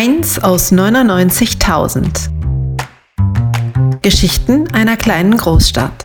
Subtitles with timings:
[0.00, 2.30] Eins aus 99.000.
[4.00, 6.04] Geschichten einer kleinen Großstadt.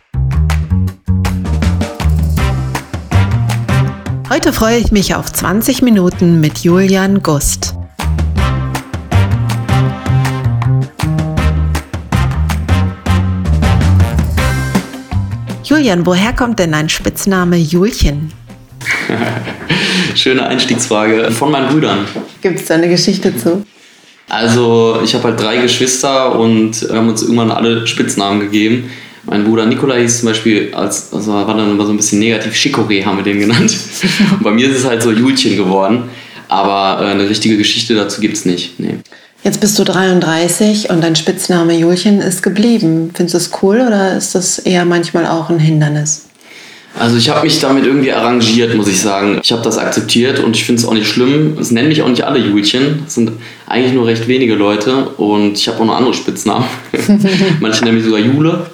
[4.28, 7.76] Heute freue ich mich auf 20 Minuten mit Julian Gust.
[15.62, 18.32] Julian, woher kommt denn dein Spitzname Julchen?
[20.16, 21.30] Schöne Einstiegsfrage.
[21.30, 21.98] Von meinen Brüdern.
[22.42, 23.64] Gibt es da eine Geschichte zu?
[24.28, 28.90] Also, ich habe halt drei Geschwister und wir haben uns irgendwann alle Spitznamen gegeben.
[29.26, 32.52] Mein Bruder Nikolai hieß zum Beispiel, als, also war dann immer so ein bisschen negativ,
[32.54, 33.74] Chicoré haben wir den genannt.
[34.32, 36.04] Und bei mir ist es halt so Julchen geworden.
[36.48, 38.78] Aber äh, eine richtige Geschichte dazu gibt es nicht.
[38.78, 38.96] Nee.
[39.42, 43.10] Jetzt bist du 33 und dein Spitzname Julchen ist geblieben.
[43.14, 46.23] Findest du es cool oder ist das eher manchmal auch ein Hindernis?
[46.98, 49.40] Also ich habe mich damit irgendwie arrangiert, muss ich sagen.
[49.42, 51.58] Ich habe das akzeptiert und ich finde es auch nicht schlimm.
[51.58, 53.02] Es nennen mich auch nicht alle Julchen.
[53.06, 53.32] Es sind
[53.66, 56.66] eigentlich nur recht wenige Leute und ich habe auch noch andere Spitznamen.
[57.60, 58.66] Manche nennen mich sogar Jule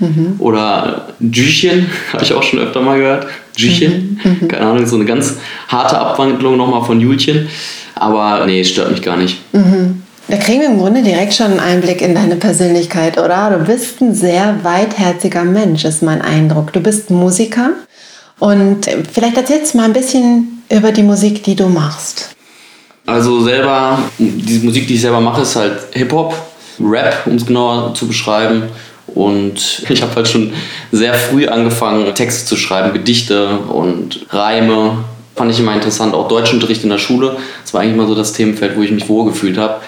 [0.00, 0.36] mhm.
[0.38, 3.26] oder Jüchen, habe ich auch schon öfter mal gehört.
[3.56, 4.36] Jüchen, mhm.
[4.40, 4.48] mhm.
[4.48, 5.36] keine Ahnung, so eine ganz
[5.68, 7.48] harte Abwandlung nochmal von Julchen.
[7.94, 9.38] Aber nee, es stört mich gar nicht.
[9.52, 10.02] Mhm.
[10.28, 13.56] Da kriegen wir im Grunde direkt schon einen Einblick in deine Persönlichkeit, oder?
[13.56, 16.72] Du bist ein sehr weitherziger Mensch, ist mein Eindruck.
[16.72, 17.70] Du bist Musiker
[18.40, 22.34] und vielleicht erzählst du mal ein bisschen über die Musik, die du machst.
[23.06, 26.34] Also selber, die Musik, die ich selber mache, ist halt Hip-Hop,
[26.80, 28.64] Rap, um es genauer zu beschreiben.
[29.06, 30.52] Und ich habe halt schon
[30.90, 35.04] sehr früh angefangen, Texte zu schreiben, Gedichte und Reime.
[35.36, 37.36] Fand ich immer interessant, auch Deutschunterricht in der Schule.
[37.62, 39.80] Das war eigentlich mal so das Themenfeld, wo ich mich wohlgefühlt habe.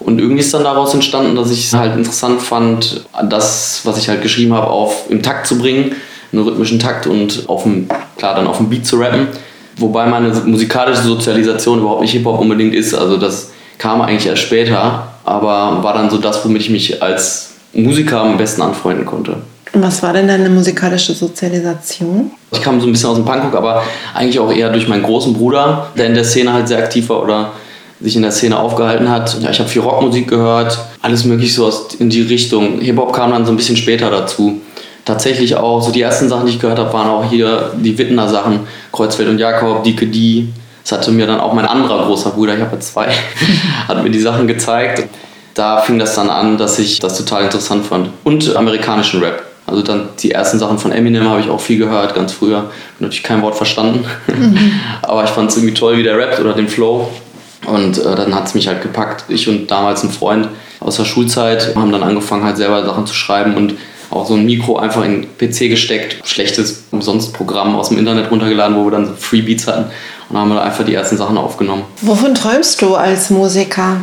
[0.00, 4.08] Und irgendwie ist dann daraus entstanden, dass ich es halt interessant fand, das, was ich
[4.08, 5.94] halt geschrieben habe, auf im Takt zu bringen,
[6.32, 9.28] einen rhythmischen Takt und auf dem, klar, dann auf dem Beat zu rappen.
[9.76, 12.94] Wobei meine musikalische Sozialisation überhaupt nicht Hip-Hop unbedingt ist.
[12.94, 17.52] Also das kam eigentlich erst später, aber war dann so das, womit ich mich als
[17.72, 19.36] Musiker am besten anfreunden konnte.
[19.72, 22.32] Was war denn deine musikalische Sozialisation?
[22.50, 25.32] Ich kam so ein bisschen aus dem Punkrock, aber eigentlich auch eher durch meinen großen
[25.32, 27.52] Bruder, der in der Szene halt sehr aktiv war oder
[28.00, 29.36] sich in der Szene aufgehalten hat.
[29.40, 32.80] Ja, ich habe viel Rockmusik gehört, alles mögliche so aus, in die Richtung.
[32.80, 34.60] Hip-Hop kam dann so ein bisschen später dazu.
[35.04, 38.28] Tatsächlich auch, so die ersten Sachen, die ich gehört habe, waren auch hier die Wittener
[38.28, 38.60] Sachen.
[38.92, 40.52] Kreuzfeld und Jakob, Dike Die.
[40.82, 43.08] Das hatte mir dann auch mein anderer großer Bruder, ich habe ja zwei,
[43.88, 45.08] hat mir die Sachen gezeigt.
[45.54, 48.10] Da fing das dann an, dass ich das total interessant fand.
[48.24, 49.42] Und amerikanischen Rap.
[49.66, 52.70] Also dann die ersten Sachen von Eminem habe ich auch viel gehört, ganz früher.
[52.98, 54.04] Natürlich kein Wort verstanden.
[54.26, 54.72] Mhm.
[55.02, 57.08] Aber ich fand es irgendwie toll, wie der rappt oder den Flow.
[57.70, 59.24] Und äh, dann hat es mich halt gepackt.
[59.28, 60.48] Ich und damals ein Freund
[60.80, 63.74] aus der Schulzeit haben dann angefangen, halt selber Sachen zu schreiben und
[64.10, 66.16] auch so ein Mikro einfach in den PC gesteckt.
[66.24, 69.90] Schlechtes umsonst Programm aus dem Internet runtergeladen, wo wir dann so Freebeats hatten.
[70.28, 71.84] Und haben wir einfach die ersten Sachen aufgenommen.
[72.02, 73.98] Wovon träumst du als Musiker?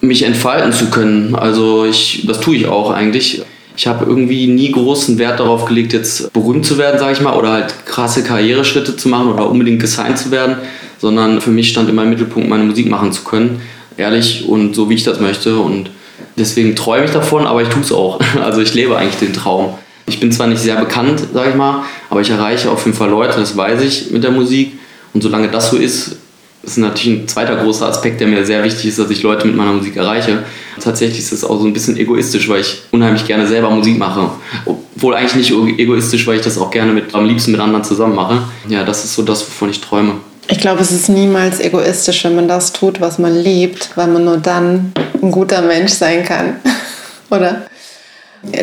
[0.00, 1.34] Mich entfalten zu können.
[1.34, 3.42] Also ich, das tue ich auch eigentlich.
[3.78, 7.36] Ich habe irgendwie nie großen Wert darauf gelegt, jetzt berühmt zu werden, sage ich mal,
[7.36, 10.56] oder halt krasse Karriereschritte zu machen oder unbedingt gesigned zu werden,
[10.98, 13.60] sondern für mich stand immer im Mittelpunkt, meine Musik machen zu können,
[13.96, 15.58] ehrlich und so, wie ich das möchte.
[15.58, 15.90] Und
[16.36, 18.20] deswegen träume ich davon, aber ich tue es auch.
[18.42, 19.74] Also ich lebe eigentlich den Traum.
[20.06, 23.10] Ich bin zwar nicht sehr bekannt, sage ich mal, aber ich erreiche auf jeden Fall
[23.10, 24.78] Leute, das weiß ich mit der Musik.
[25.12, 26.16] Und solange das so ist,
[26.62, 29.56] ist natürlich ein zweiter großer Aspekt, der mir sehr wichtig ist, dass ich Leute mit
[29.56, 30.44] meiner Musik erreiche.
[30.80, 34.30] Tatsächlich ist es auch so ein bisschen egoistisch, weil ich unheimlich gerne selber Musik mache.
[34.64, 38.14] Obwohl eigentlich nicht egoistisch, weil ich das auch gerne mit, am liebsten mit anderen zusammen
[38.14, 38.42] mache.
[38.68, 40.14] Ja, das ist so das, wovon ich träume.
[40.48, 44.24] Ich glaube, es ist niemals egoistisch, wenn man das tut, was man liebt, weil man
[44.24, 46.56] nur dann ein guter Mensch sein kann.
[47.30, 47.66] Oder?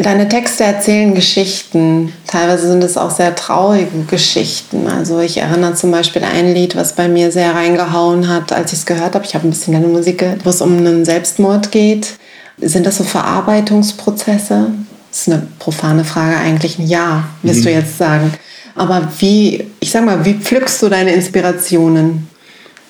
[0.01, 2.13] Deine Texte erzählen Geschichten.
[2.27, 4.87] Teilweise sind es auch sehr traurige Geschichten.
[4.87, 8.79] Also ich erinnere zum Beispiel ein Lied, was bei mir sehr reingehauen hat, als ich
[8.79, 9.25] es gehört habe.
[9.25, 12.13] Ich habe ein bisschen deine Musik gehört, wo es um einen Selbstmord geht.
[12.61, 14.67] Sind das so Verarbeitungsprozesse?
[15.11, 16.77] Das ist eine profane Frage eigentlich.
[16.77, 17.63] Ja, wirst mhm.
[17.63, 18.33] du jetzt sagen.
[18.75, 22.27] Aber wie, ich sag mal, wie pflückst du deine Inspirationen?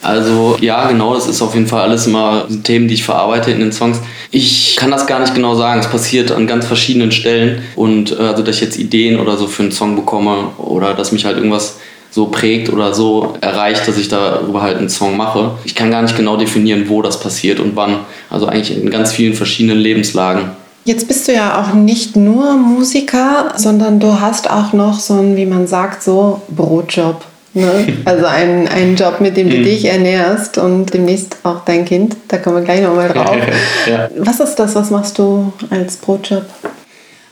[0.02, 3.60] Also ja, genau, das ist auf jeden Fall alles immer Themen, die ich verarbeite in
[3.60, 4.00] den Songs.
[4.32, 5.80] Ich kann das gar nicht genau sagen.
[5.80, 9.48] Es passiert an ganz verschiedenen Stellen und äh, also dass ich jetzt Ideen oder so
[9.48, 11.78] für einen Song bekomme oder dass mich halt irgendwas
[12.12, 15.52] so prägt oder so erreicht, dass ich darüber halt einen Song mache.
[15.64, 18.00] Ich kann gar nicht genau definieren, wo das passiert und wann.
[18.30, 20.52] Also eigentlich in ganz vielen verschiedenen Lebenslagen.
[20.86, 25.38] Jetzt bist du ja auch nicht nur Musiker, sondern du hast auch noch so einen,
[25.38, 27.24] wie man sagt, so Brotjob.
[27.54, 27.88] Ne?
[28.06, 29.64] Also einen, einen Job, mit dem du mhm.
[29.64, 32.18] dich ernährst und demnächst auch dein Kind.
[32.28, 33.38] Da kommen wir gleich nochmal drauf.
[33.90, 34.10] ja.
[34.18, 34.76] Was ist das?
[34.76, 36.44] Was machst du als Brotjob?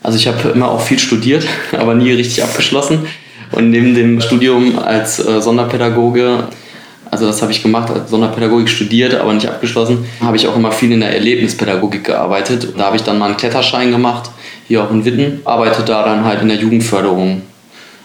[0.03, 1.45] Also ich habe immer auch viel studiert,
[1.77, 3.05] aber nie richtig abgeschlossen.
[3.51, 6.47] Und neben dem Studium als äh, Sonderpädagoge
[7.11, 10.93] also das habe ich gemacht, Sonderpädagogik studiert, aber nicht abgeschlossen, habe ich auch immer viel
[10.93, 12.69] in der Erlebnispädagogik gearbeitet.
[12.77, 14.31] Da habe ich dann mal einen Kletterschein gemacht,
[14.67, 17.41] hier auch in Witten, arbeite da dann halt in der Jugendförderung.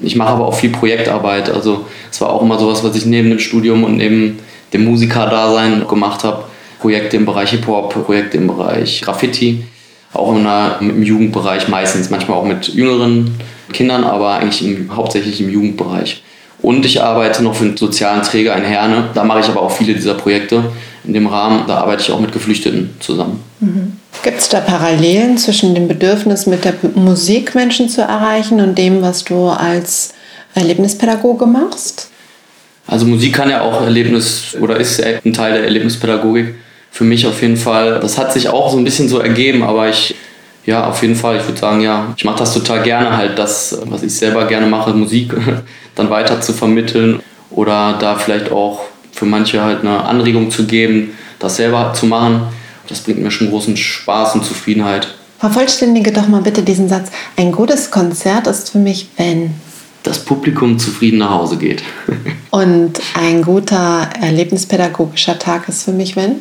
[0.01, 3.31] Ich mache aber auch viel Projektarbeit, also es war auch immer sowas, was ich neben
[3.31, 4.41] dem Studium und neben
[4.73, 6.45] dem Musikerdasein gemacht habe.
[6.81, 9.65] Projekte im Bereich Hip-Hop, Projekte im Bereich Graffiti,
[10.13, 13.35] auch der, im Jugendbereich meistens, manchmal auch mit jüngeren
[13.73, 16.23] Kindern, aber eigentlich im, hauptsächlich im Jugendbereich.
[16.67, 19.11] Und ich arbeite noch für einen sozialen Träger in Herne.
[19.15, 20.65] Da mache ich aber auch viele dieser Projekte.
[21.05, 23.41] In dem Rahmen, da arbeite ich auch mit Geflüchteten zusammen.
[23.61, 23.93] Mhm.
[24.25, 29.01] Gibt es da Parallelen zwischen dem Bedürfnis, mit der Musik Menschen zu erreichen und dem,
[29.01, 30.13] was du als
[30.57, 32.11] Erlebnispädagoge machst?
[32.89, 36.57] Also Musik kann ja auch Erlebnis oder ist ein Teil der Erlebnispädagogik.
[36.91, 38.01] Für mich auf jeden Fall.
[38.01, 40.17] Das hat sich auch so ein bisschen so ergeben, aber ich
[40.67, 41.37] ja, auf jeden Fall.
[41.37, 44.67] Ich würde sagen, ja, ich mache das total gerne halt, das, was ich selber gerne
[44.67, 45.33] mache, Musik
[45.97, 47.21] dann weiter zu vermitteln
[47.51, 48.83] oder da vielleicht auch
[49.13, 52.43] für manche halt eine Anregung zu geben, das selber zu machen.
[52.89, 55.09] Das bringt mir schon großen Spaß und Zufriedenheit.
[55.39, 57.11] Vervollständige doch mal bitte diesen Satz.
[57.37, 59.51] Ein gutes Konzert ist für mich, wenn
[60.03, 61.83] das Publikum zufrieden nach Hause geht.
[62.51, 66.37] und ein guter erlebnispädagogischer Tag ist für mich, wenn?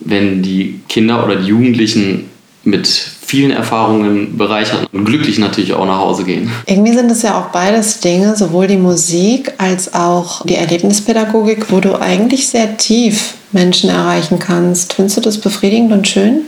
[0.00, 2.30] Wenn die Kinder oder die Jugendlichen
[2.64, 6.50] mit vielen Erfahrungen bereichern und glücklich natürlich auch nach Hause gehen.
[6.66, 11.80] Irgendwie sind es ja auch beides Dinge, sowohl die Musik als auch die Erlebnispädagogik, wo
[11.80, 14.94] du eigentlich sehr tief Menschen erreichen kannst.
[14.94, 16.42] Findest du das befriedigend und schön?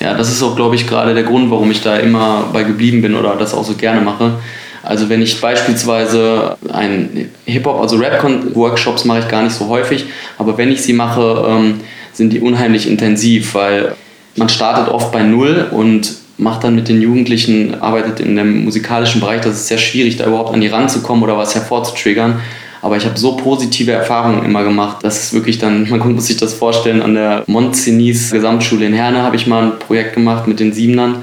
[0.00, 3.02] Ja, das ist auch, glaube ich, gerade der Grund, warum ich da immer bei geblieben
[3.02, 4.34] bin oder das auch so gerne mache.
[4.82, 10.06] Also wenn ich beispielsweise ein Hip-Hop, also Rap-Workshops mache ich gar nicht so häufig,
[10.38, 11.80] aber wenn ich sie mache, ähm,
[12.12, 13.94] sind die unheimlich intensiv, weil
[14.36, 19.20] man startet oft bei Null und macht dann mit den Jugendlichen, arbeitet in dem musikalischen
[19.20, 19.42] Bereich.
[19.42, 22.40] Das ist sehr schwierig, da überhaupt an die ranzukommen oder was hervorzutriggern.
[22.80, 26.36] Aber ich habe so positive Erfahrungen immer gemacht, dass es wirklich dann, man muss sich
[26.36, 30.60] das vorstellen, an der Montzenis Gesamtschule in Herne habe ich mal ein Projekt gemacht mit
[30.60, 31.22] den Siebenern.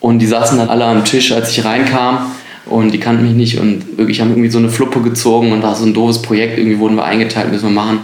[0.00, 2.32] Und die saßen dann alle am Tisch, als ich reinkam.
[2.66, 5.74] Und die kannten mich nicht und wirklich haben irgendwie so eine Fluppe gezogen und da
[5.74, 8.00] so ein doofes Projekt, irgendwie wurden wir eingeteilt, müssen wir machen.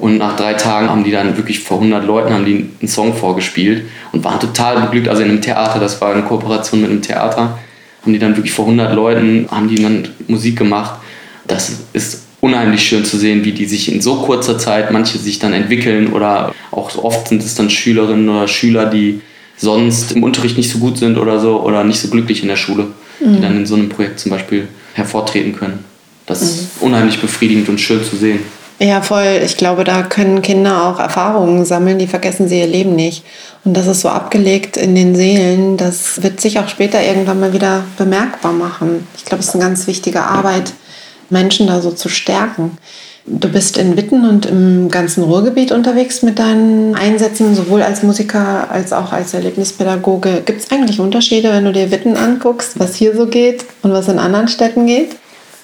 [0.00, 3.14] Und nach drei Tagen haben die dann wirklich vor 100 Leuten haben die einen Song
[3.14, 5.08] vorgespielt und waren total beglückt.
[5.08, 7.58] Also in einem Theater, das war eine Kooperation mit einem Theater,
[8.02, 11.00] haben die dann wirklich vor 100 Leuten, haben die dann Musik gemacht.
[11.46, 15.38] Das ist unheimlich schön zu sehen, wie die sich in so kurzer Zeit, manche sich
[15.38, 19.20] dann entwickeln oder auch oft sind es dann Schülerinnen oder Schüler, die
[19.58, 22.56] sonst im Unterricht nicht so gut sind oder so oder nicht so glücklich in der
[22.56, 22.86] Schule,
[23.20, 23.34] mhm.
[23.34, 25.84] die dann in so einem Projekt zum Beispiel hervortreten können.
[26.24, 26.46] Das mhm.
[26.46, 28.40] ist unheimlich befriedigend und schön zu sehen.
[28.82, 29.42] Ja, voll.
[29.44, 33.24] Ich glaube, da können Kinder auch Erfahrungen sammeln, die vergessen sie ihr Leben nicht.
[33.62, 37.52] Und das ist so abgelegt in den Seelen, das wird sich auch später irgendwann mal
[37.52, 39.06] wieder bemerkbar machen.
[39.18, 40.72] Ich glaube, es ist eine ganz wichtige Arbeit,
[41.28, 42.78] Menschen da so zu stärken.
[43.26, 48.70] Du bist in Witten und im ganzen Ruhrgebiet unterwegs mit deinen Einsätzen, sowohl als Musiker
[48.70, 50.42] als auch als Erlebnispädagoge.
[50.46, 54.08] Gibt es eigentlich Unterschiede, wenn du dir Witten anguckst, was hier so geht und was
[54.08, 55.19] in anderen Städten geht?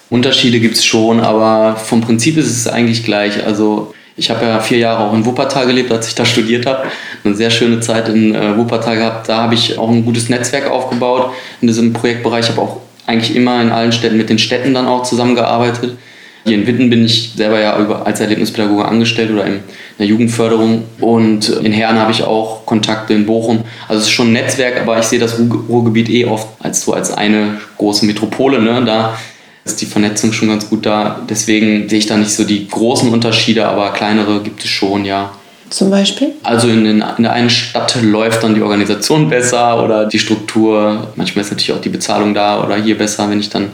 [0.08, 3.44] Unterschiede gibt es schon, aber vom Prinzip ist es eigentlich gleich.
[3.44, 6.85] Also ich habe ja vier Jahre auch in Wuppertal gelebt, als ich da studiert habe.
[7.25, 9.29] Eine sehr schöne Zeit in äh, Wuppertal gehabt.
[9.29, 11.31] Da habe ich auch ein gutes Netzwerk aufgebaut
[11.61, 12.44] in diesem Projektbereich.
[12.44, 15.97] Ich habe auch eigentlich immer in allen Städten mit den Städten dann auch zusammengearbeitet.
[16.44, 19.61] Hier in Witten bin ich selber ja als Erlebnispädagoge angestellt oder in
[19.98, 20.84] der Jugendförderung.
[21.01, 23.65] Und in Herne habe ich auch Kontakte in Bochum.
[23.89, 26.93] Also es ist schon ein Netzwerk, aber ich sehe das Ruhrgebiet eh oft als so
[26.93, 28.63] als eine große Metropole.
[28.63, 28.84] Ne?
[28.84, 29.19] Da
[29.67, 31.20] ist die Vernetzung schon ganz gut da.
[31.29, 35.32] Deswegen sehe ich da nicht so die großen Unterschiede, aber kleinere gibt es schon, ja.
[35.69, 36.32] Zum Beispiel?
[36.44, 41.08] Also in, den, in der einen Stadt läuft dann die Organisation besser oder die Struktur.
[41.17, 43.70] Manchmal ist natürlich auch die Bezahlung da oder hier besser, wenn ich dann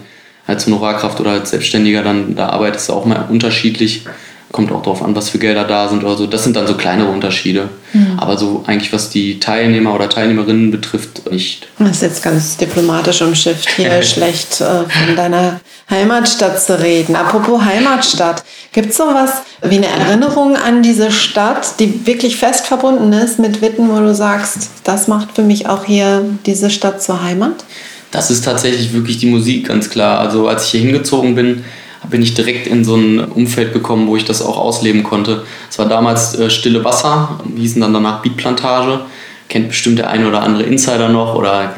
[0.47, 4.05] als Honorarkraft oder als Selbstständiger dann da arbeite, ist auch mal unterschiedlich.
[4.53, 6.27] Kommt auch darauf an, was für Gelder da sind oder so.
[6.27, 7.71] Das sind dann so kleinere Unterschiede.
[7.93, 8.19] Mhm.
[8.19, 11.69] Aber so eigentlich, was die Teilnehmer oder Teilnehmerinnen betrifft, nicht.
[11.79, 17.17] Das ist jetzt ganz diplomatisch umschifft, hier schlecht äh, von deiner Heimatstadt zu reden.
[17.17, 23.13] Apropos Heimatstadt, gibt es sowas wie eine Erinnerung an diese Stadt, die wirklich fest verbunden
[23.13, 27.23] ist mit Witten, wo du sagst, das macht für mich auch hier diese Stadt zur
[27.23, 27.65] Heimat?
[28.11, 30.21] Das ist tatsächlich wirklich die Musik, ganz klar.
[30.21, 31.65] Also als ich hier hingezogen bin,
[32.13, 35.43] bin ich direkt in so ein Umfeld gekommen, wo ich das auch ausleben konnte.
[35.69, 39.01] Es war damals äh, Stille Wasser, hießen dann danach Beatplantage.
[39.49, 41.75] Kennt bestimmt der eine oder andere Insider noch oder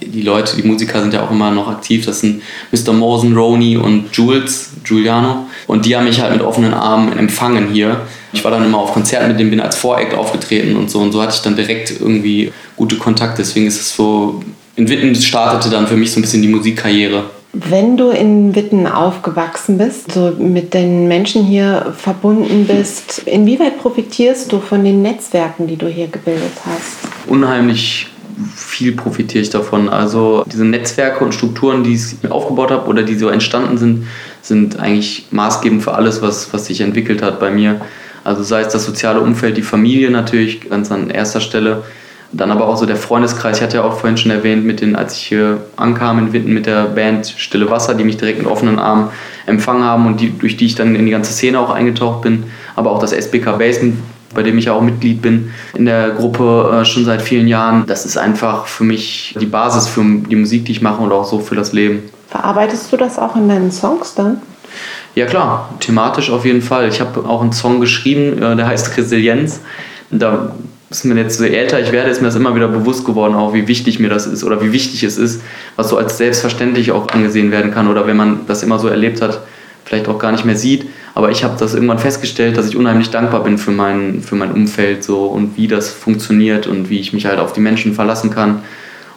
[0.00, 2.06] die Leute, die Musiker sind ja auch immer noch aktiv.
[2.06, 2.92] Das sind Mr.
[2.92, 5.46] Mosen, Roni und Jules, Giuliano.
[5.66, 8.00] Und die haben mich halt mit offenen Armen empfangen hier.
[8.32, 11.00] Ich war dann immer auf Konzerten mit denen, bin als Voreact aufgetreten und so.
[11.00, 13.42] Und so hatte ich dann direkt irgendwie gute Kontakte.
[13.42, 14.42] Deswegen ist es so,
[14.76, 17.24] in Witten startete dann für mich so ein bisschen die Musikkarriere.
[17.54, 24.50] Wenn du in Witten aufgewachsen bist, so mit den Menschen hier verbunden bist, inwieweit profitierst
[24.50, 27.28] du von den Netzwerken, die du hier gebildet hast?
[27.28, 28.08] Unheimlich
[28.56, 29.88] viel profitiere ich davon.
[29.88, 34.06] Also diese Netzwerke und Strukturen, die ich aufgebaut habe oder die so entstanden sind,
[34.42, 37.80] sind eigentlich maßgebend für alles, was, was sich entwickelt hat bei mir.
[38.24, 41.84] Also sei es das soziale Umfeld, die Familie natürlich ganz an erster Stelle.
[42.36, 43.58] Dann aber auch so der Freundeskreis.
[43.58, 46.52] Ich hatte ja auch vorhin schon erwähnt, mit den, als ich hier ankam in Winden
[46.52, 49.10] mit der Band Stille Wasser, die mich direkt mit offenen Armen
[49.46, 52.44] empfangen haben und die, durch die ich dann in die ganze Szene auch eingetaucht bin.
[52.74, 53.98] Aber auch das SBK Basement,
[54.34, 57.86] bei dem ich ja auch Mitglied bin in der Gruppe äh, schon seit vielen Jahren.
[57.86, 61.24] Das ist einfach für mich die Basis für die Musik, die ich mache und auch
[61.24, 62.02] so für das Leben.
[62.30, 64.42] Verarbeitest du das auch in deinen Songs dann?
[65.14, 66.88] Ja klar, thematisch auf jeden Fall.
[66.88, 69.60] Ich habe auch einen Song geschrieben, äh, der heißt Resilienz.
[70.10, 70.52] Da
[70.94, 73.52] ist mir jetzt so älter ich werde, ist mir das immer wieder bewusst geworden, auch
[73.52, 75.42] wie wichtig mir das ist oder wie wichtig es ist,
[75.76, 79.20] was so als selbstverständlich auch angesehen werden kann oder wenn man das immer so erlebt
[79.20, 79.40] hat,
[79.84, 80.86] vielleicht auch gar nicht mehr sieht.
[81.14, 84.52] Aber ich habe das irgendwann festgestellt, dass ich unheimlich dankbar bin für mein, für mein
[84.52, 88.30] Umfeld so und wie das funktioniert und wie ich mich halt auf die Menschen verlassen
[88.30, 88.62] kann.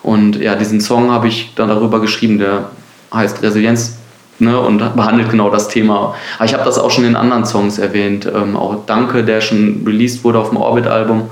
[0.03, 2.69] Und ja, diesen Song habe ich dann darüber geschrieben, der
[3.13, 3.97] heißt Resilienz
[4.39, 6.15] ne, und behandelt genau das Thema.
[6.37, 8.25] Aber ich habe das auch schon in anderen Songs erwähnt.
[8.33, 11.29] Ähm, auch Danke, der schon released wurde auf dem Orbit-Album.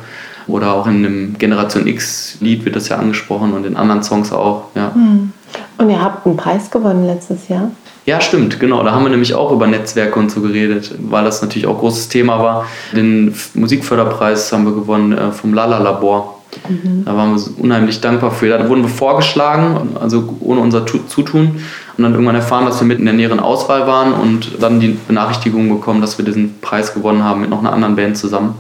[0.48, 4.66] Oder auch in dem Generation X-Lied wird das ja angesprochen und in anderen Songs auch.
[4.76, 4.94] Ja.
[4.94, 5.32] Hm.
[5.78, 7.72] Und ihr habt einen Preis gewonnen letztes Jahr.
[8.06, 8.84] Ja, stimmt, genau.
[8.84, 11.80] Da haben wir nämlich auch über Netzwerke und so geredet, weil das natürlich auch ein
[11.80, 12.66] großes Thema war.
[12.96, 16.40] Den Musikförderpreis haben wir gewonnen äh, vom Lala Labor.
[16.70, 17.04] Mhm.
[17.04, 18.50] Da waren wir unheimlich dankbar für.
[18.50, 21.62] Da wurden wir vorgeschlagen, also ohne unser Zutun.
[21.98, 24.98] Und dann irgendwann erfahren, dass wir mit in der näheren Auswahl waren und dann die
[25.08, 28.56] Benachrichtigung bekommen, dass wir diesen Preis gewonnen haben mit noch einer anderen Band zusammen.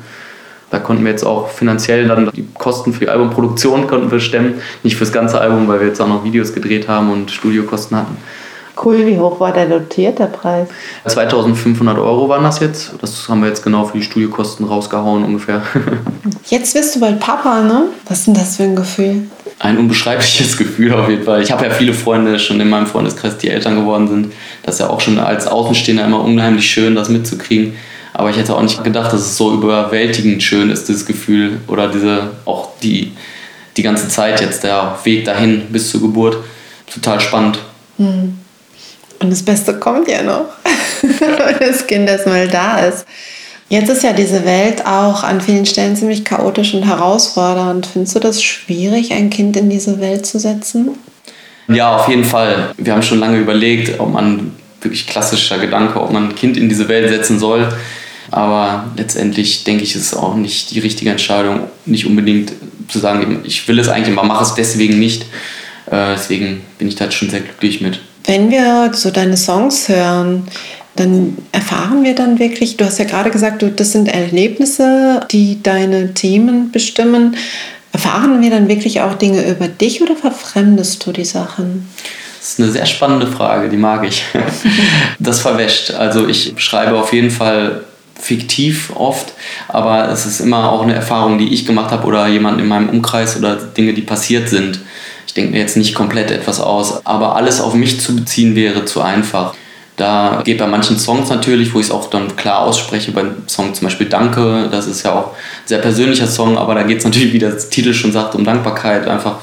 [0.75, 4.55] Da konnten wir jetzt auch finanziell dann die Kosten für die Albumproduktion konnten wir stemmen.
[4.83, 8.17] Nicht fürs ganze Album, weil wir jetzt auch noch Videos gedreht haben und Studiokosten hatten.
[8.83, 10.67] Cool, wie hoch war der dotierte Preis?
[11.05, 12.91] 2500 Euro waren das jetzt.
[12.99, 15.61] Das haben wir jetzt genau für die Studiokosten rausgehauen ungefähr.
[16.47, 17.85] Jetzt wirst du bald Papa, ne?
[18.09, 19.23] Was ist denn das für ein Gefühl?
[19.59, 21.41] Ein unbeschreibliches Gefühl auf jeden Fall.
[21.41, 24.33] Ich habe ja viele Freunde schon in meinem Freundeskreis, die Eltern geworden sind.
[24.63, 27.77] Das ist ja auch schon als Außenstehender immer unheimlich schön, das mitzukriegen.
[28.17, 31.89] Aber ich hätte auch nicht gedacht, dass es so überwältigend schön ist, dieses Gefühl oder
[31.89, 33.11] diese, auch die,
[33.75, 36.37] die ganze Zeit jetzt, der Weg dahin bis zur Geburt.
[36.91, 37.59] Total spannend.
[37.97, 38.39] Hm.
[39.19, 40.45] Und das Beste kommt ja noch,
[41.01, 43.05] wenn das Kind erstmal da ist.
[43.67, 47.85] Jetzt ist ja diese Welt auch an vielen Stellen ziemlich chaotisch und herausfordernd.
[47.85, 50.91] Findest du das schwierig, ein Kind in diese Welt zu setzen?
[51.67, 52.71] Ja, auf jeden Fall.
[52.77, 56.69] Wir haben schon lange überlegt, ob man wirklich klassischer Gedanke, ob man ein Kind in
[56.69, 57.67] diese Welt setzen soll.
[58.31, 62.53] Aber letztendlich denke ich, ist es auch nicht die richtige Entscheidung, nicht unbedingt
[62.87, 65.23] zu sagen, ich will es eigentlich, aber mache es deswegen nicht.
[65.87, 67.99] Äh, deswegen bin ich da schon sehr glücklich mit.
[68.25, 70.47] Wenn wir so deine Songs hören,
[70.95, 76.13] dann erfahren wir dann wirklich, du hast ja gerade gesagt, das sind Erlebnisse, die deine
[76.13, 77.35] Themen bestimmen.
[77.91, 81.87] Erfahren wir dann wirklich auch Dinge über dich oder verfremdest du die Sachen?
[82.39, 84.23] Das ist eine sehr spannende Frage, die mag ich.
[85.19, 85.91] Das verwäscht.
[85.91, 87.83] Also ich schreibe auf jeden Fall
[88.19, 89.33] fiktiv oft,
[89.67, 92.89] aber es ist immer auch eine Erfahrung, die ich gemacht habe oder jemand in meinem
[92.89, 94.79] Umkreis oder Dinge, die passiert sind.
[95.27, 98.85] Ich denke mir jetzt nicht komplett etwas aus, aber alles auf mich zu beziehen wäre
[98.85, 99.53] zu einfach.
[99.97, 103.73] Da geht bei manchen Songs natürlich, wo ich es auch dann klar ausspreche, beim Song
[103.73, 107.05] zum Beispiel Danke, das ist ja auch ein sehr persönlicher Song, aber da geht es
[107.05, 109.37] natürlich, wie der Titel schon sagt, um Dankbarkeit, einfach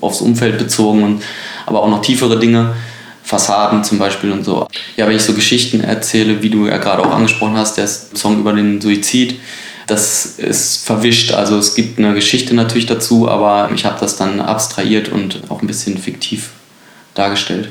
[0.00, 1.22] aufs Umfeld bezogen und
[1.66, 2.74] aber auch noch tiefere Dinge.
[3.22, 4.66] Fassaden zum Beispiel und so.
[4.96, 8.40] Ja, wenn ich so Geschichten erzähle, wie du ja gerade auch angesprochen hast, der Song
[8.40, 9.40] über den Suizid,
[9.86, 11.32] das ist verwischt.
[11.32, 15.62] Also es gibt eine Geschichte natürlich dazu, aber ich habe das dann abstrahiert und auch
[15.62, 16.50] ein bisschen fiktiv
[17.14, 17.68] dargestellt.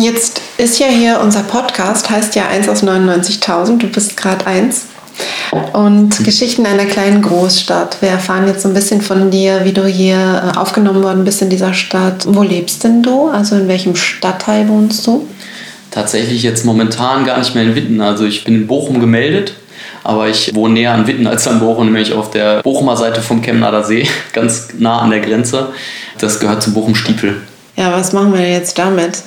[0.00, 4.86] Jetzt ist ja hier unser Podcast, heißt ja 1 aus 99.000, du bist gerade 1.
[5.72, 7.98] Und Geschichten einer kleinen Großstadt.
[8.00, 11.42] Wir erfahren jetzt so ein bisschen von dir, wie du hier äh, aufgenommen worden bist
[11.42, 12.26] in dieser Stadt.
[12.26, 13.28] Wo lebst denn du?
[13.28, 15.26] Also in welchem Stadtteil wohnst du?
[15.90, 18.00] Tatsächlich jetzt momentan gar nicht mehr in Witten.
[18.00, 19.54] Also ich bin in Bochum gemeldet,
[20.04, 23.40] aber ich wohne näher an Witten als an Bochum, nämlich auf der Bochumer Seite vom
[23.40, 25.68] Chemnader See, ganz nah an der Grenze.
[26.18, 27.36] Das gehört zu Bochum-Stiepel.
[27.76, 29.22] Ja, was machen wir jetzt damit?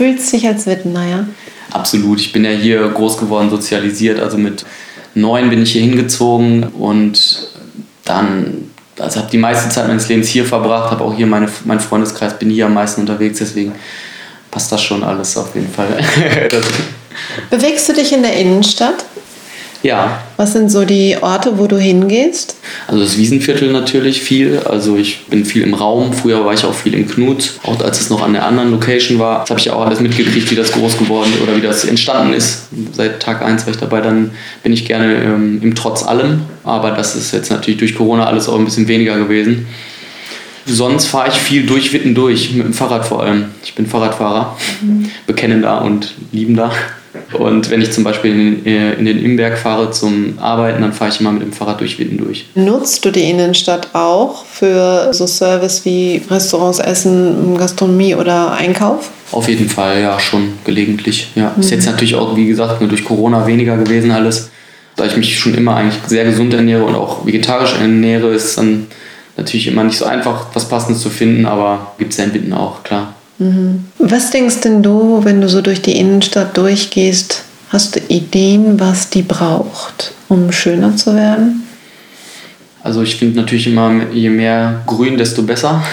[0.00, 1.28] es sich als Wittener, ja?
[1.70, 2.20] Absolut.
[2.20, 4.20] Ich bin ja hier groß geworden, sozialisiert.
[4.20, 4.64] Also mit
[5.14, 7.48] neun bin ich hier hingezogen und
[8.04, 11.80] dann, also habe die meiste Zeit meines Lebens hier verbracht, habe auch hier meine, meinen
[11.80, 13.72] Freundeskreis, bin hier am meisten unterwegs, deswegen
[14.50, 15.88] passt das schon alles auf jeden Fall.
[17.50, 19.04] Bewegst du dich in der Innenstadt?
[19.82, 20.22] Ja.
[20.36, 22.56] Was sind so die Orte, wo du hingehst?
[22.88, 24.58] Also das Wiesenviertel natürlich viel.
[24.64, 26.12] Also ich bin viel im Raum.
[26.12, 29.18] Früher war ich auch viel im Knut, auch als es noch an der anderen Location
[29.18, 29.40] war.
[29.40, 32.64] Das habe ich auch alles mitgekriegt, wie das groß geworden oder wie das entstanden ist.
[32.92, 34.00] Seit Tag 1 war ich dabei.
[34.00, 34.32] Dann
[34.62, 36.42] bin ich gerne ähm, im Trotz allem.
[36.64, 39.66] Aber das ist jetzt natürlich durch Corona alles auch ein bisschen weniger gewesen.
[40.66, 43.46] Sonst fahre ich viel durch Witten durch, mit dem Fahrrad vor allem.
[43.64, 45.10] Ich bin Fahrradfahrer, mhm.
[45.26, 46.70] bekennender und liebender.
[47.32, 51.10] Und wenn ich zum Beispiel in, äh, in, den Imberg fahre zum Arbeiten, dann fahre
[51.10, 52.46] ich immer mit dem Fahrrad durch Witten durch.
[52.54, 59.10] Nutzt du die Innenstadt auch für so Service wie Restaurants, Essen, Gastronomie oder Einkauf?
[59.30, 61.30] Auf jeden Fall, ja, schon gelegentlich.
[61.34, 61.52] Ja.
[61.54, 61.60] Mhm.
[61.60, 64.50] Ist jetzt natürlich auch, wie gesagt, nur durch Corona weniger gewesen alles.
[64.96, 68.86] Da ich mich schon immer eigentlich sehr gesund ernähre und auch vegetarisch ernähre, ist dann
[69.36, 72.52] natürlich immer nicht so einfach, was Passendes zu finden, aber gibt es ja in Witten
[72.52, 73.14] auch, klar.
[73.38, 73.84] Mhm.
[73.98, 77.44] Was denkst denn du, wenn du so durch die Innenstadt durchgehst?
[77.70, 81.62] Hast du Ideen, was die braucht, um schöner zu werden?
[82.82, 85.84] Also ich finde natürlich immer, je mehr Grün, desto besser.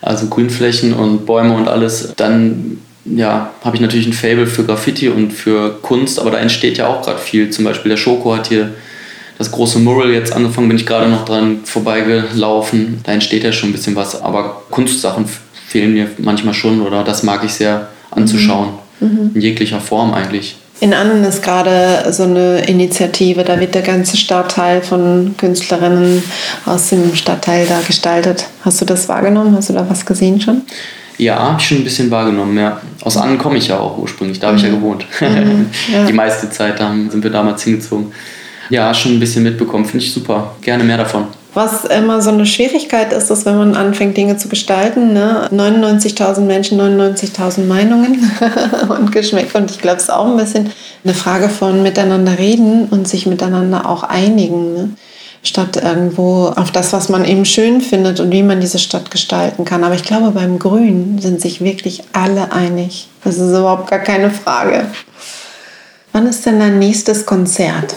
[0.00, 2.12] Also Grünflächen und Bäume und alles.
[2.16, 6.78] Dann ja, habe ich natürlich ein Fable für Graffiti und für Kunst, aber da entsteht
[6.78, 7.50] ja auch gerade viel.
[7.50, 8.72] Zum Beispiel der Schoko hat hier
[9.38, 13.00] das große Mural jetzt angefangen, bin ich gerade noch dran vorbeigelaufen.
[13.04, 15.24] Da entsteht ja schon ein bisschen was, aber Kunstsachen
[15.72, 18.68] fehlen mir manchmal schon oder das mag ich sehr anzuschauen.
[19.00, 19.30] Mhm.
[19.34, 20.56] In jeglicher Form eigentlich.
[20.80, 26.22] In Annen ist gerade so eine Initiative, da wird der ganze Stadtteil von Künstlerinnen
[26.66, 28.46] aus dem Stadtteil da gestaltet.
[28.64, 29.54] Hast du das wahrgenommen?
[29.56, 30.62] Hast du da was gesehen schon?
[31.18, 32.80] Ja, habe ich schon ein bisschen wahrgenommen, ja.
[33.02, 34.74] Aus Annen komme ich ja auch ursprünglich, da habe ich ja mhm.
[34.74, 35.06] gewohnt.
[35.20, 36.04] Mhm, ja.
[36.08, 38.12] Die meiste Zeit sind wir damals hingezogen.
[38.68, 40.56] Ja, schon ein bisschen mitbekommen, finde ich super.
[40.62, 41.26] Gerne mehr davon.
[41.54, 45.12] Was immer so eine Schwierigkeit ist, ist, wenn man anfängt, Dinge zu gestalten.
[45.12, 45.50] Ne?
[45.52, 48.30] 99.000 Menschen, 99.000 Meinungen
[48.88, 49.58] und Geschmäcker.
[49.58, 50.70] Und ich glaube, es ist auch ein bisschen
[51.04, 54.74] eine Frage von miteinander reden und sich miteinander auch einigen.
[54.74, 54.88] Ne?
[55.42, 59.66] Statt irgendwo auf das, was man eben schön findet und wie man diese Stadt gestalten
[59.66, 59.84] kann.
[59.84, 63.08] Aber ich glaube, beim Grün sind sich wirklich alle einig.
[63.24, 64.86] Das ist überhaupt gar keine Frage.
[66.12, 67.96] Wann ist denn dein nächstes Konzert?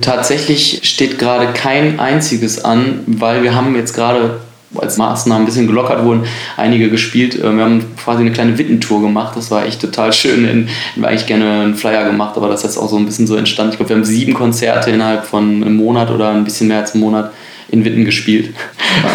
[0.00, 4.40] Tatsächlich steht gerade kein einziges an, weil wir haben jetzt gerade
[4.76, 6.24] als Maßnahmen ein bisschen gelockert wurden,
[6.56, 7.34] einige gespielt.
[7.36, 9.36] Äh, wir haben quasi eine kleine Wittentour gemacht.
[9.36, 10.44] Das war echt total schön.
[10.44, 13.26] Wir haben eigentlich gerne einen Flyer gemacht, aber das ist jetzt auch so ein bisschen
[13.26, 13.72] so entstanden.
[13.72, 16.92] Ich glaube, wir haben sieben Konzerte innerhalb von einem Monat oder ein bisschen mehr als
[16.92, 17.32] einem Monat
[17.70, 18.54] in Witten gespielt.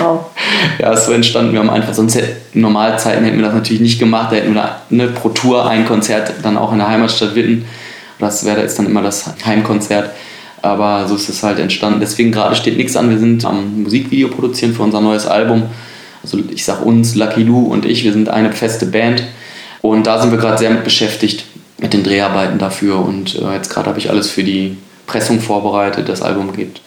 [0.02, 0.26] Wow.
[0.80, 1.54] ja, ist so entstanden.
[1.54, 4.32] Wir haben einfach, sonst in Normalzeiten hätten wir das natürlich nicht gemacht.
[4.32, 7.65] Da hätten wir eine, pro Tour ein Konzert dann auch in der Heimatstadt Witten.
[8.19, 10.12] Das wäre jetzt dann immer das Heimkonzert.
[10.63, 11.99] Aber so ist es halt entstanden.
[11.99, 13.10] Deswegen gerade steht nichts an.
[13.10, 15.63] Wir sind am Musikvideo produzieren für unser neues Album.
[16.23, 19.23] Also ich sag uns, Lucky Lou und ich, wir sind eine feste Band.
[19.82, 21.43] Und da sind wir gerade sehr mit beschäftigt,
[21.80, 22.99] mit den Dreharbeiten dafür.
[22.99, 26.08] Und äh, jetzt gerade habe ich alles für die Pressung vorbereitet.
[26.08, 26.80] Das Album geht,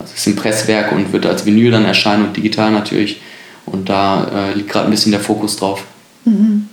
[0.00, 3.20] also es ist im Presswerk und wird als Vinyl dann erscheinen und digital natürlich.
[3.64, 5.84] Und da äh, liegt gerade ein bisschen der Fokus drauf.
[6.24, 6.68] Mhm.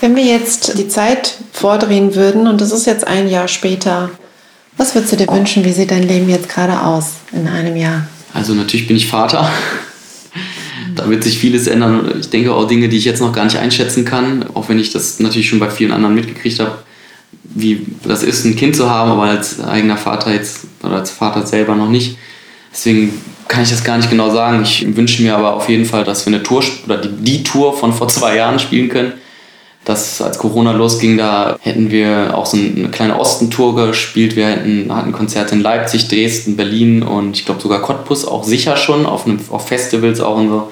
[0.00, 4.10] Wenn wir jetzt die Zeit vordrehen würden, und das ist jetzt ein Jahr später,
[4.78, 8.06] was würdest du dir wünschen, wie sieht dein Leben jetzt gerade aus in einem Jahr?
[8.32, 9.50] Also natürlich bin ich Vater.
[10.94, 12.12] Da wird sich vieles ändern.
[12.20, 14.90] Ich denke auch Dinge, die ich jetzt noch gar nicht einschätzen kann, auch wenn ich
[14.92, 16.78] das natürlich schon bei vielen anderen mitgekriegt habe,
[17.44, 21.46] wie das ist, ein Kind zu haben, aber als eigener Vater jetzt oder als Vater
[21.46, 22.16] selber noch nicht.
[22.72, 23.12] Deswegen
[23.48, 24.62] kann ich das gar nicht genau sagen.
[24.62, 27.76] Ich wünsche mir aber auf jeden Fall, dass wir eine Tour oder die, die Tour
[27.76, 29.12] von vor zwei Jahren spielen können
[29.84, 34.36] dass als Corona losging, da hätten wir auch so eine kleine Ostentour gespielt.
[34.36, 38.76] Wir hätten, hatten Konzerte in Leipzig, Dresden, Berlin und ich glaube sogar Cottbus auch sicher
[38.76, 40.70] schon, auf, einem, auf Festivals auch und so.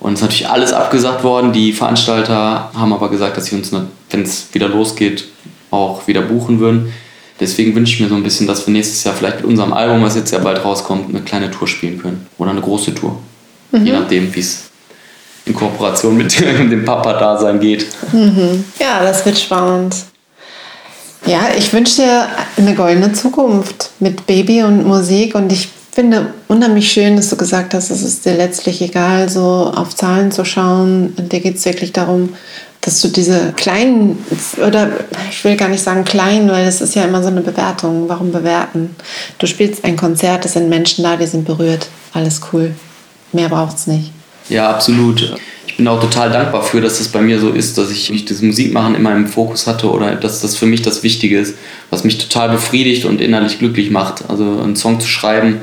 [0.00, 1.52] Und es ist natürlich alles abgesagt worden.
[1.52, 3.70] Die Veranstalter haben aber gesagt, dass sie uns,
[4.10, 5.28] wenn es wieder losgeht,
[5.70, 6.92] auch wieder buchen würden.
[7.38, 10.02] Deswegen wünsche ich mir so ein bisschen, dass wir nächstes Jahr vielleicht mit unserem Album,
[10.02, 12.26] was jetzt ja bald rauskommt, eine kleine Tour spielen können.
[12.38, 13.18] Oder eine große Tour.
[13.70, 13.86] Mhm.
[13.86, 14.71] Je nachdem, wie es
[15.46, 17.86] in Kooperation mit dem Papa-Dasein geht.
[18.12, 18.64] Mhm.
[18.78, 19.96] Ja, das wird spannend.
[21.26, 22.26] Ja, ich wünsche dir
[22.56, 27.74] eine goldene Zukunft mit Baby und Musik und ich finde unheimlich schön, dass du gesagt
[27.74, 31.14] hast, es ist dir letztlich egal, so auf Zahlen zu schauen.
[31.16, 32.30] Dir geht es wirklich darum,
[32.80, 34.24] dass du diese kleinen,
[34.66, 34.90] oder
[35.30, 38.08] ich will gar nicht sagen klein, weil das ist ja immer so eine Bewertung.
[38.08, 38.96] Warum bewerten?
[39.38, 41.88] Du spielst ein Konzert, es sind Menschen da, die sind berührt.
[42.12, 42.74] Alles cool.
[43.32, 44.10] Mehr braucht es nicht.
[44.48, 45.34] Ja, absolut.
[45.66, 48.42] Ich bin auch total dankbar für, dass das bei mir so ist, dass ich das
[48.42, 51.56] Musikmachen immer im Fokus hatte oder dass das für mich das Wichtige ist,
[51.90, 54.28] was mich total befriedigt und innerlich glücklich macht.
[54.28, 55.62] Also einen Song zu schreiben,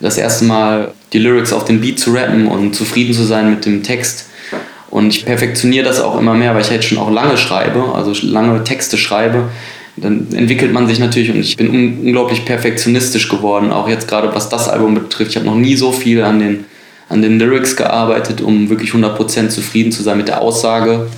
[0.00, 3.64] das erste Mal die Lyrics auf den Beat zu rappen und zufrieden zu sein mit
[3.64, 4.28] dem Text.
[4.90, 8.12] Und ich perfektioniere das auch immer mehr, weil ich jetzt schon auch lange schreibe, also
[8.26, 9.48] lange Texte schreibe,
[9.96, 14.48] dann entwickelt man sich natürlich und ich bin unglaublich perfektionistisch geworden, auch jetzt gerade was
[14.48, 15.30] das Album betrifft.
[15.30, 16.64] Ich habe noch nie so viel an den,
[17.08, 21.08] an den Lyrics gearbeitet, um wirklich 100% zufrieden zu sein mit der Aussage.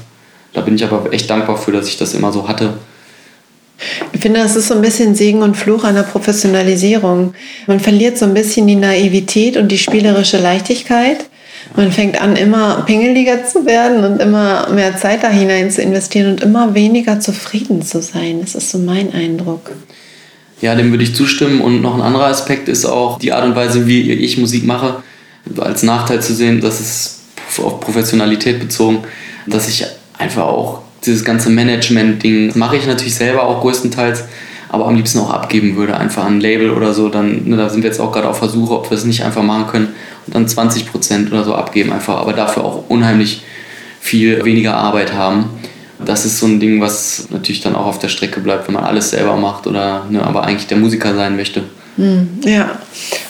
[0.52, 2.74] Da bin ich aber echt dankbar für, dass ich das immer so hatte.
[4.12, 7.34] Ich finde, das ist so ein bisschen Segen und Fluch einer Professionalisierung.
[7.66, 11.26] Man verliert so ein bisschen die Naivität und die spielerische Leichtigkeit.
[11.74, 16.32] Man fängt an, immer pingeliger zu werden und immer mehr Zeit da hinein zu investieren
[16.32, 18.40] und immer weniger zufrieden zu sein.
[18.40, 19.72] Das ist so mein Eindruck.
[20.62, 21.60] Ja, dem würde ich zustimmen.
[21.60, 25.02] Und noch ein anderer Aspekt ist auch die Art und Weise, wie ich Musik mache,
[25.58, 27.20] als Nachteil zu sehen, dass es
[27.58, 29.04] auf Professionalität bezogen,
[29.46, 29.86] dass ich
[30.18, 34.24] einfach auch dieses ganze Management-Ding mache ich natürlich selber auch größtenteils,
[34.68, 37.08] aber am liebsten auch abgeben würde, einfach ein Label oder so.
[37.08, 39.42] Dann, ne, da sind wir jetzt auch gerade auf Versuche, ob wir es nicht einfach
[39.42, 39.88] machen können
[40.26, 43.42] und dann 20 Prozent oder so abgeben, einfach, aber dafür auch unheimlich
[44.00, 45.50] viel weniger Arbeit haben.
[46.04, 48.84] Das ist so ein Ding, was natürlich dann auch auf der Strecke bleibt, wenn man
[48.84, 51.62] alles selber macht oder ne, aber eigentlich der Musiker sein möchte.
[51.96, 52.78] Hm, ja,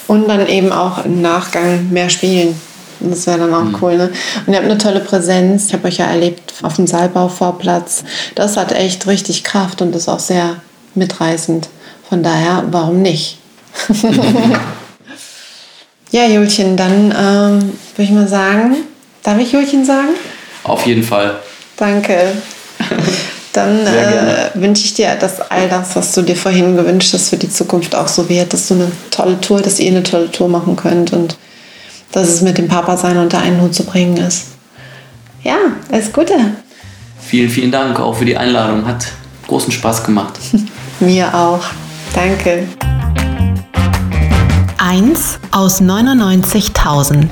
[0.09, 2.61] und dann eben auch im Nachgang mehr spielen.
[3.01, 3.77] Das wäre dann auch mhm.
[3.81, 3.97] cool.
[3.97, 4.11] Ne?
[4.47, 5.67] Und ihr habt eine tolle Präsenz.
[5.67, 8.05] Ich habe euch ja erlebt auf dem Saalbauvorplatz.
[8.35, 10.57] Das hat echt richtig Kraft und ist auch sehr
[10.95, 11.69] mitreißend.
[12.09, 13.39] Von daher, warum nicht?
[16.11, 18.77] ja, Julchen, dann ähm, würde ich mal sagen,
[19.23, 20.15] darf ich Julchen sagen?
[20.65, 21.39] Auf jeden Fall.
[21.77, 22.33] Danke.
[23.57, 27.39] Dann äh, wünsche ich dir, dass all das, was du dir vorhin gewünscht hast, für
[27.39, 30.49] die Zukunft auch so wird, dass du eine tolle Tour, dass ihr eine tolle Tour
[30.49, 31.39] machen könnt und
[32.13, 34.49] dass es mit dem Papa sein unter einen Hut zu bringen ist.
[35.43, 35.57] Ja,
[35.91, 36.35] alles Gute.
[37.19, 38.87] Vielen, vielen Dank auch für die Einladung.
[38.87, 39.07] Hat
[39.49, 40.35] großen Spaß gemacht.
[41.01, 41.65] Mir auch.
[42.15, 42.69] Danke.
[44.77, 47.27] Eins aus 99.000.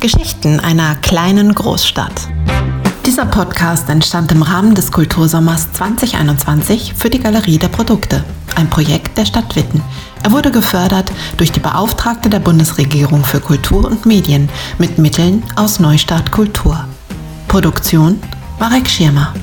[0.00, 2.28] Geschichten einer kleinen Großstadt.
[3.18, 8.22] Dieser Podcast entstand im Rahmen des Kultursommers 2021 für die Galerie der Produkte,
[8.54, 9.82] ein Projekt der Stadt Witten.
[10.22, 15.80] Er wurde gefördert durch die Beauftragte der Bundesregierung für Kultur und Medien mit Mitteln aus
[15.80, 16.84] Neustart Kultur.
[17.48, 18.20] Produktion
[18.60, 19.34] Marek Schirmer.